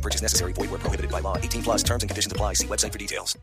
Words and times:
No 0.00 0.02
purchase 0.02 0.22
necessary. 0.22 0.54
Void 0.54 0.70
where 0.70 0.78
prohibited 0.78 1.10
by 1.10 1.20
law. 1.20 1.36
18 1.36 1.62
plus 1.62 1.82
terms 1.82 2.02
and 2.02 2.08
conditions 2.08 2.32
apply. 2.32 2.54
See 2.54 2.66
website 2.66 2.92
for 2.92 2.98
details. 2.98 3.36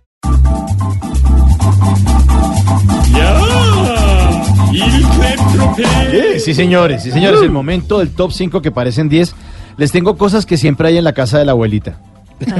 Sí, 6.44 6.54
señores, 6.54 7.04
sí, 7.04 7.12
señores, 7.12 7.42
el 7.42 7.52
momento 7.52 8.00
del 8.00 8.10
top 8.10 8.32
5 8.32 8.62
que 8.62 8.72
parecen 8.72 9.08
10. 9.08 9.36
Les 9.78 9.92
tengo 9.92 10.18
cosas 10.18 10.46
que 10.46 10.58
siempre 10.58 10.88
hay 10.88 10.98
en 10.98 11.04
la 11.04 11.14
casa 11.14 11.38
de 11.38 11.46
la 11.46 11.52
abuelita. 11.52 12.02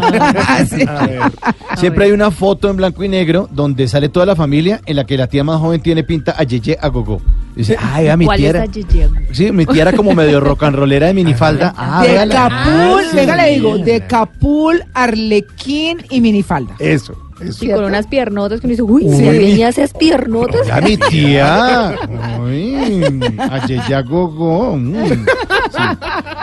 Siempre 1.78 2.06
hay 2.06 2.12
una 2.12 2.32
foto 2.32 2.70
en 2.70 2.78
blanco 2.78 3.04
y 3.04 3.10
negro 3.10 3.48
donde 3.52 3.88
sale 3.88 4.10
toda 4.10 4.26
la 4.26 4.36
familia 4.36 4.82
en 4.88 4.96
la 4.96 5.06
que 5.06 5.18
la 5.18 5.28
tía 5.28 5.44
más 5.44 5.60
joven 5.60 5.82
tiene 5.82 6.04
pinta 6.04 6.34
a 6.36 6.44
Yeye 6.44 6.78
a 6.82 6.88
gogo. 6.88 7.22
Dice, 7.58 7.76
ay, 7.82 8.08
a 8.08 8.16
mi 8.16 8.26
¿Cuál 8.26 8.38
tía 8.38 8.50
era, 8.50 8.66
sí, 9.32 9.52
mi 9.52 9.66
tía 9.66 9.82
era 9.82 9.94
como 9.94 10.14
medio 10.14 10.40
rock 10.42 10.64
and 10.64 10.76
rollera 10.76 11.08
de 11.08 11.14
minifalda. 11.16 11.74
Ah, 11.76 12.04
de 12.04 12.10
véala. 12.14 12.36
Capul, 12.36 13.02
Ah, 13.04 13.08
sí. 13.10 13.16
venga 13.18 13.36
le 13.36 13.50
digo, 13.56 13.78
de 13.80 14.02
Capul, 14.08 14.84
Arlequín 14.94 15.98
y 16.12 16.22
minifalda. 16.22 16.76
Eso, 16.80 17.16
eso. 17.42 17.66
Y 17.66 17.70
con 17.72 17.84
unas 17.86 18.06
piernotas 18.08 18.60
que 18.62 18.68
uno 18.68 18.72
dice, 18.72 18.84
uy, 18.84 19.04
Uy. 19.06 19.22
¿la 19.26 19.32
niña 19.34 19.70
esas 19.70 19.92
piernotas? 19.94 20.70
A 20.70 20.82
mi 20.82 20.98
tía. 21.10 21.96
Uy, 22.40 22.94
a 23.94 24.02
gogo. 24.04 24.78
mm. 24.78 24.96
Sí. 25.72 25.80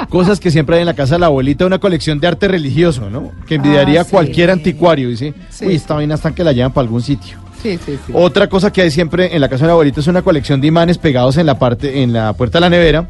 Cosas 0.08 0.38
que 0.40 0.50
siempre 0.50 0.76
hay 0.76 0.82
en 0.82 0.86
la 0.86 0.94
casa 0.94 1.14
de 1.14 1.20
la 1.20 1.26
abuelita, 1.26 1.64
una 1.66 1.78
colección 1.78 2.20
de 2.20 2.26
arte 2.26 2.48
religioso, 2.48 3.08
¿no? 3.10 3.30
Que 3.46 3.54
envidiaría 3.56 4.00
Ah, 4.02 4.04
sí. 4.04 4.10
cualquier 4.10 4.50
anticuario. 4.50 5.08
Dice, 5.08 5.32
Sí, 5.50 5.66
uy, 5.66 5.74
esta 5.76 5.94
vaina 5.94 6.14
están 6.16 6.34
que 6.34 6.44
la 6.44 6.52
llevan 6.52 6.72
para 6.72 6.82
algún 6.84 7.02
sitio. 7.02 7.38
Sí, 7.64 7.78
sí, 7.84 7.98
sí. 8.06 8.12
Otra 8.14 8.48
cosa 8.48 8.70
que 8.72 8.82
hay 8.82 8.90
siempre 8.90 9.34
en 9.34 9.40
la 9.40 9.48
casa 9.48 9.64
de 9.64 9.68
la 9.68 9.72
abuelita 9.72 9.98
es 10.00 10.06
una 10.06 10.20
colección 10.22 10.60
de 10.60 10.66
imanes 10.68 10.98
pegados 10.98 11.36
en 11.38 11.46
la 11.46 11.58
parte, 11.58 12.02
en 12.02 12.12
la 12.12 12.32
puerta 12.34 12.58
de 12.58 12.60
la 12.60 12.68
nevera, 12.70 13.08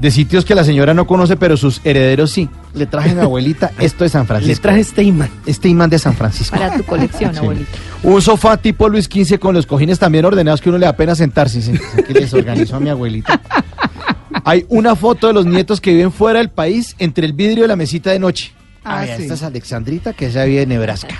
de 0.00 0.10
sitios 0.10 0.44
que 0.44 0.56
la 0.56 0.64
señora 0.64 0.92
no 0.92 1.06
conoce, 1.06 1.36
pero 1.36 1.56
sus 1.56 1.80
herederos 1.84 2.32
sí. 2.32 2.48
Le 2.74 2.86
traje 2.86 3.10
a 3.10 3.14
mi 3.14 3.20
abuelita 3.20 3.70
esto 3.78 4.02
de 4.02 4.10
San 4.10 4.26
Francisco. 4.26 4.54
Le 4.56 4.60
traje 4.60 4.80
este 4.80 5.04
imán. 5.04 5.30
este 5.46 5.68
imán 5.68 5.88
de 5.88 6.00
San 6.00 6.14
Francisco. 6.14 6.56
Para 6.58 6.76
tu 6.76 6.82
colección, 6.82 7.32
Sí. 7.32 7.38
abuelita. 7.38 7.70
Un 8.02 8.20
sofá 8.20 8.56
tipo 8.56 8.88
Luis 8.88 9.04
XV 9.04 9.38
con 9.38 9.54
los 9.54 9.66
cojines 9.66 10.00
también 10.00 10.24
ordenados 10.24 10.60
que 10.60 10.68
uno 10.68 10.78
le 10.78 10.86
da 10.86 10.96
pena 10.96 11.14
sentarse. 11.14 11.62
Sí, 11.62 11.72
sí, 11.76 12.02
que 12.02 12.12
les 12.12 12.34
organizó 12.34 12.76
a 12.76 12.80
mi 12.80 12.90
abuelita. 12.90 13.40
Hay 14.44 14.66
una 14.68 14.96
foto 14.96 15.28
de 15.28 15.34
los 15.34 15.46
nietos 15.46 15.80
que 15.80 15.92
viven 15.92 16.10
fuera 16.10 16.40
del 16.40 16.48
país 16.50 16.96
entre 16.98 17.24
el 17.26 17.32
vidrio 17.34 17.62
de 17.62 17.68
la 17.68 17.76
mesita 17.76 18.10
de 18.10 18.18
noche. 18.18 18.50
Ah, 18.84 18.98
Ay, 19.00 19.10
sí. 19.16 19.22
Esta 19.22 19.34
es 19.34 19.42
Alexandrita, 19.44 20.12
que 20.12 20.26
ella 20.26 20.42
vive 20.44 20.62
en 20.62 20.70
Nebraska. 20.70 21.14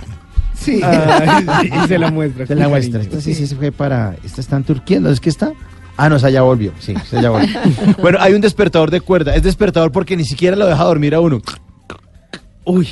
Sí. 0.62 0.80
Y 1.62 1.88
se 1.88 1.98
la 1.98 2.10
muestra. 2.10 2.44
Es 2.44 2.50
la 2.50 2.68
muestra. 2.68 3.00
Esta 3.00 3.20
sí, 3.20 3.34
sí 3.34 3.46
se 3.46 3.56
fue 3.56 3.72
para. 3.72 4.16
Esta 4.24 4.40
está 4.40 4.56
en 4.56 4.64
Turquía, 4.64 5.00
¿no 5.00 5.10
es 5.10 5.20
que 5.20 5.28
está? 5.28 5.52
Ah, 5.96 6.08
no, 6.08 6.16
esa 6.16 6.30
ya 6.30 6.42
volvió. 6.42 6.72
Sí, 6.78 6.92
esa 6.92 7.20
ya 7.20 7.30
volvió. 7.30 7.58
bueno, 8.00 8.18
hay 8.20 8.32
un 8.34 8.40
despertador 8.40 8.90
de 8.90 9.00
cuerda. 9.00 9.34
Es 9.34 9.42
despertador 9.42 9.92
porque 9.92 10.16
ni 10.16 10.24
siquiera 10.24 10.56
lo 10.56 10.66
deja 10.66 10.84
dormir 10.84 11.14
a 11.14 11.20
uno. 11.20 11.42
Uy, 12.64 12.88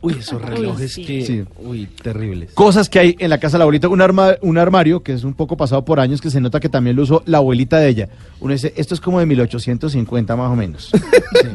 uy, 0.00 0.16
esos 0.18 0.42
relojes 0.42 0.92
sí. 0.92 1.04
que. 1.04 1.24
Sí. 1.24 1.44
Uy, 1.58 1.86
terribles. 1.86 2.52
Cosas 2.52 2.88
que 2.88 2.98
hay 2.98 3.16
en 3.18 3.30
la 3.30 3.38
casa 3.38 3.56
de 3.56 3.60
la 3.60 3.64
abuelita. 3.64 3.88
Un, 3.88 4.02
arma, 4.02 4.34
un 4.42 4.58
armario 4.58 5.02
que 5.02 5.12
es 5.12 5.24
un 5.24 5.34
poco 5.34 5.56
pasado 5.56 5.84
por 5.84 6.00
años, 6.00 6.20
que 6.20 6.30
se 6.30 6.40
nota 6.40 6.60
que 6.60 6.68
también 6.68 6.96
lo 6.96 7.02
usó 7.02 7.22
la 7.26 7.38
abuelita 7.38 7.78
de 7.78 7.88
ella. 7.88 8.08
Uno 8.40 8.52
dice, 8.52 8.74
esto 8.76 8.94
es 8.94 9.00
como 9.00 9.20
de 9.20 9.26
1850 9.26 10.36
más 10.36 10.50
o 10.50 10.56
menos. 10.56 10.90
Sí. 11.36 11.48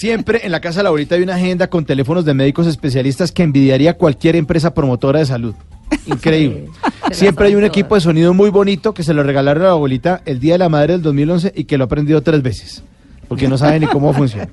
Siempre 0.00 0.40
en 0.44 0.52
la 0.52 0.62
casa 0.62 0.78
de 0.78 0.84
la 0.84 0.88
abuelita 0.88 1.16
hay 1.16 1.20
una 1.20 1.34
agenda 1.34 1.68
con 1.68 1.84
teléfonos 1.84 2.24
de 2.24 2.32
médicos 2.32 2.66
especialistas 2.66 3.32
que 3.32 3.42
envidiaría 3.42 3.98
cualquier 3.98 4.34
empresa 4.34 4.72
promotora 4.72 5.18
de 5.18 5.26
salud. 5.26 5.54
Increíble. 6.06 6.70
Siempre 7.12 7.48
hay 7.48 7.54
un 7.54 7.64
equipo 7.64 7.96
de 7.96 8.00
sonido 8.00 8.32
muy 8.32 8.48
bonito 8.48 8.94
que 8.94 9.02
se 9.02 9.12
lo 9.12 9.22
regalaron 9.22 9.64
a 9.64 9.66
la 9.66 9.72
abuelita 9.72 10.22
el 10.24 10.40
Día 10.40 10.54
de 10.54 10.58
la 10.60 10.70
Madre 10.70 10.94
del 10.94 11.02
2011 11.02 11.52
y 11.54 11.64
que 11.64 11.76
lo 11.76 11.84
ha 11.84 11.86
aprendido 11.86 12.22
tres 12.22 12.40
veces, 12.40 12.82
porque 13.28 13.46
no 13.46 13.58
sabe 13.58 13.78
ni 13.78 13.88
cómo 13.88 14.14
funciona. 14.14 14.48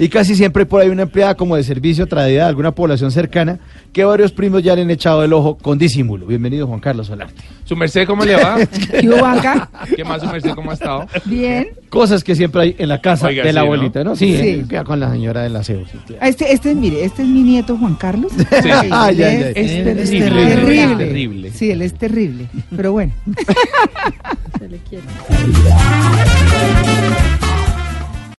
Y 0.00 0.08
casi 0.08 0.36
siempre 0.36 0.64
por 0.64 0.80
ahí 0.80 0.88
una 0.90 1.02
empleada 1.02 1.34
como 1.34 1.56
de 1.56 1.64
servicio 1.64 2.06
traída 2.06 2.44
de 2.44 2.48
alguna 2.48 2.70
población 2.72 3.10
cercana 3.10 3.58
que 3.92 4.04
varios 4.04 4.30
primos 4.30 4.62
ya 4.62 4.76
le 4.76 4.82
han 4.82 4.90
echado 4.90 5.24
el 5.24 5.32
ojo 5.32 5.58
con 5.58 5.76
disimulo. 5.76 6.26
Bienvenido 6.26 6.68
Juan 6.68 6.78
Carlos 6.78 7.08
Solarte. 7.08 7.42
¿Su 7.64 7.74
merced 7.74 8.06
cómo 8.06 8.24
le 8.24 8.36
va? 8.36 8.58
¿Qué 9.96 10.04
más 10.04 10.22
su 10.22 10.28
merced 10.28 10.50
cómo 10.54 10.70
ha 10.70 10.74
estado? 10.74 11.06
Bien. 11.24 11.68
Cosas 11.88 12.22
que 12.22 12.36
siempre 12.36 12.62
hay 12.62 12.76
en 12.78 12.88
la 12.88 13.00
casa 13.00 13.26
Oiga, 13.26 13.42
de 13.42 13.52
la 13.52 13.62
abuelita, 13.62 14.04
¿no? 14.04 14.14
Sí, 14.14 14.36
Sí. 14.36 14.64
eh, 14.70 14.82
con 14.84 15.00
la 15.00 15.10
señora 15.10 15.42
sí, 15.64 15.98
claro. 16.06 16.20
Ah, 16.20 16.28
Este, 16.28 16.52
este, 16.52 16.74
mire, 16.76 17.04
este 17.04 17.22
es 17.22 17.28
mi 17.28 17.42
nieto 17.42 17.76
Juan 17.76 17.94
Carlos. 17.96 18.30
Sí, 18.36 18.44
Ay, 18.70 18.86
él 18.86 18.92
ay, 18.92 19.20
es- 19.20 19.26
ay. 19.26 19.52
Es 19.56 19.56
es 19.56 20.10
terrible. 20.10 20.46
terrible. 20.46 20.82
Es 20.92 20.98
terrible. 20.98 21.50
Sí, 21.52 21.70
él 21.72 21.82
es 21.82 21.94
terrible. 21.94 22.46
Pero 22.76 22.92
bueno. 22.92 23.12
Se 24.58 24.68
le 24.68 24.78
quiere. 24.78 25.04